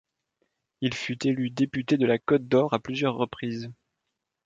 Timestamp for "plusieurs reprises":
2.79-3.69